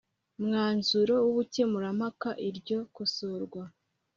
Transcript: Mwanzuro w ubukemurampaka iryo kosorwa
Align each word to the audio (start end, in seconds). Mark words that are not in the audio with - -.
Mwanzuro 0.43 1.13
w 1.25 1.27
ubukemurampaka 1.31 2.29
iryo 2.47 2.79
kosorwa 2.95 3.63